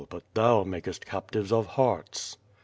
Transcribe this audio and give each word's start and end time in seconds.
But 0.09 0.23
thou 0.33 0.63
makest 0.63 1.05
captives 1.05 1.51
of 1.51 1.67
hearts." 1.67 2.35